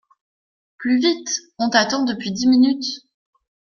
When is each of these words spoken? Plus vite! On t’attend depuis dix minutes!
Plus 0.79 0.97
vite! 0.99 1.31
On 1.59 1.69
t’attend 1.69 2.03
depuis 2.05 2.31
dix 2.31 2.47
minutes! 2.47 3.05